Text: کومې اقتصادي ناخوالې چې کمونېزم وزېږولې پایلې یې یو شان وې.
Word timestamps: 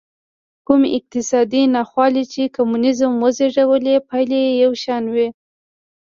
کومې 0.67 0.87
اقتصادي 0.97 1.61
ناخوالې 1.75 2.23
چې 2.33 2.51
کمونېزم 2.55 3.11
وزېږولې 3.23 3.95
پایلې 4.09 4.39
یې 4.45 4.53
یو 4.63 4.71
شان 4.83 5.03
وې. 5.13 5.27